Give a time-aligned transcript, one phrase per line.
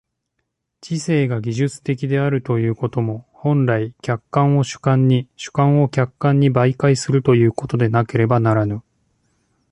[0.81, 8.81] 知性が技術的であるということも、本来、客観を主観に、主観を客観に媒介するということでなければならぬ。